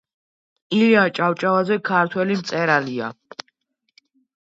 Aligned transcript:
ილია 0.77 1.03
ჭავჭავაძე 1.19 1.79
ქართველი 1.91 2.41
მწერალია 2.43 3.15